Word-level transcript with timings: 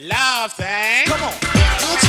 Love 0.00 0.52
thing. 0.52 1.06
Come 1.06 1.22
on. 1.24 2.07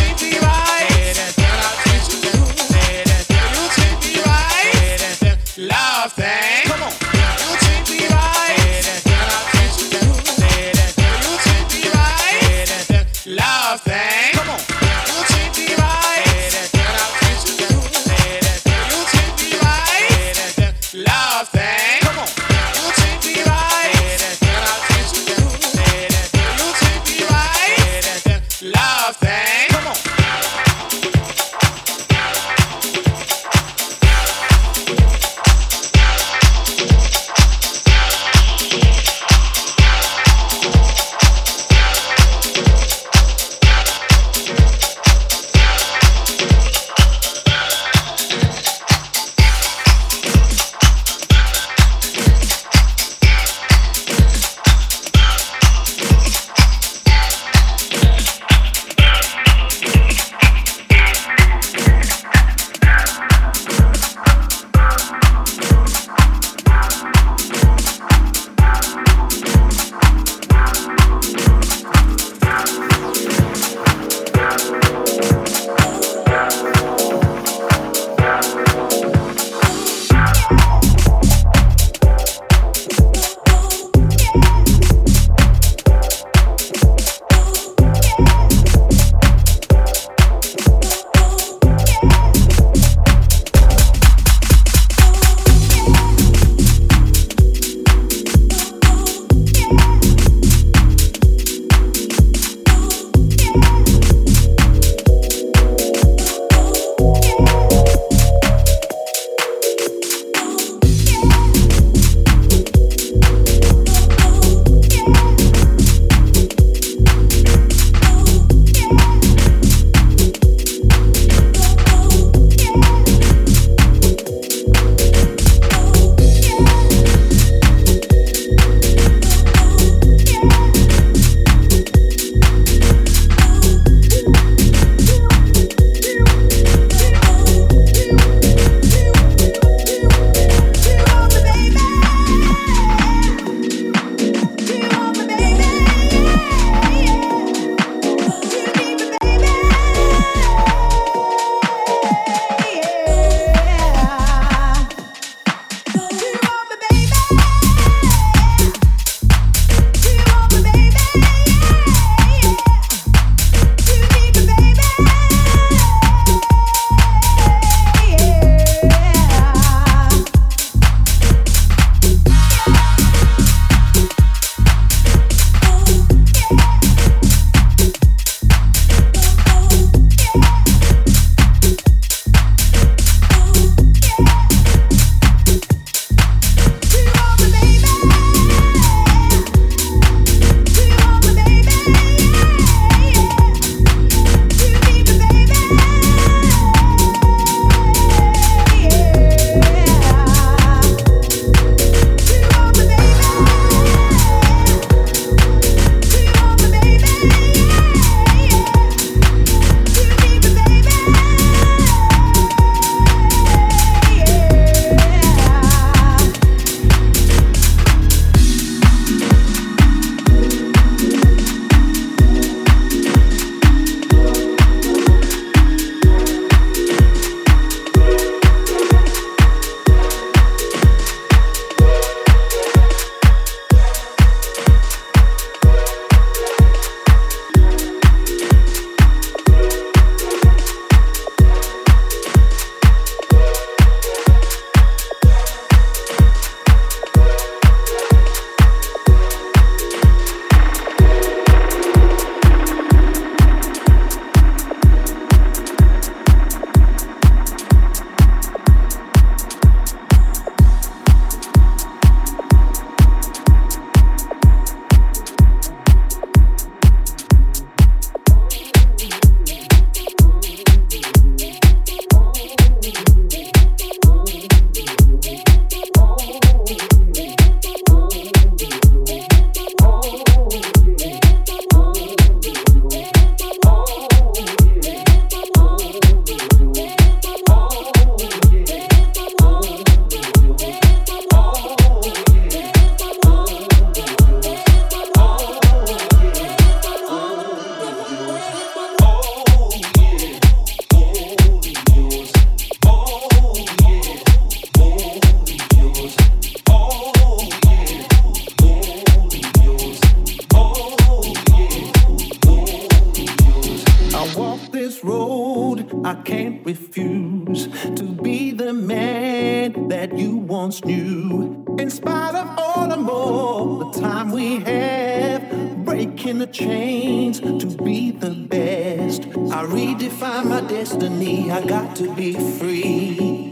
I 329.60 329.64
redefine 329.66 330.46
my 330.46 330.62
destiny, 330.62 331.52
I 331.52 331.60
got 331.66 331.94
to 331.98 332.16
be 332.16 332.32
free. 332.32 333.52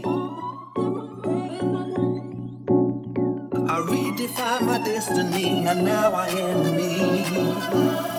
I 3.68 3.76
redefine 3.90 4.62
my 4.62 4.78
destiny, 4.82 5.66
and 5.66 5.84
now 5.84 6.12
I 6.12 6.28
am 6.28 6.74
me. 6.74 8.17